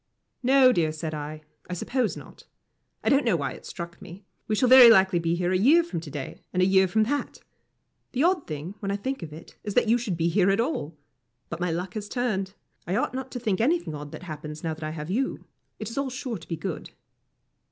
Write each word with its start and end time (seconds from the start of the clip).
"No, 0.41 0.71
dear," 0.71 0.91
said 0.91 1.13
I, 1.13 1.41
"I 1.69 1.73
suppose 1.75 2.17
not. 2.17 2.45
I 3.03 3.09
don't 3.09 3.23
know 3.23 3.35
why 3.35 3.51
it 3.51 3.67
struck 3.67 4.01
me. 4.01 4.25
We 4.47 4.55
shall 4.55 4.67
very 4.67 4.89
likely 4.89 5.19
be 5.19 5.35
here 5.35 5.51
a 5.51 5.55
year 5.59 5.83
from 5.83 5.99
to 5.99 6.09
day, 6.09 6.41
and 6.51 6.59
a 6.59 6.65
year 6.65 6.87
from 6.87 7.03
that. 7.03 7.37
The 8.13 8.23
odd 8.23 8.47
thing, 8.47 8.73
when 8.79 8.89
I 8.89 8.95
think 8.95 9.21
of 9.21 9.31
it, 9.31 9.57
is 9.63 9.75
that 9.75 9.87
you 9.87 9.99
should 9.99 10.17
be 10.17 10.27
here 10.27 10.49
at 10.49 10.59
all. 10.59 10.97
But 11.49 11.59
my 11.59 11.69
luck 11.69 11.93
has 11.93 12.09
turned. 12.09 12.55
I 12.87 12.95
ought 12.95 13.13
not 13.13 13.29
to 13.33 13.39
think 13.39 13.61
anything 13.61 13.93
odd 13.93 14.11
that 14.11 14.23
happens 14.23 14.63
now 14.63 14.73
that 14.73 14.83
I 14.83 14.89
have 14.89 15.11
you. 15.11 15.45
It 15.77 15.91
is 15.91 15.99
all 15.99 16.09
sure 16.09 16.39
to 16.39 16.47
be 16.47 16.57
good." 16.57 16.89